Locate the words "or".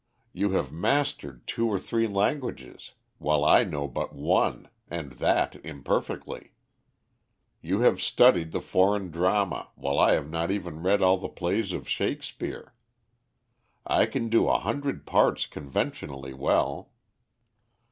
1.69-1.77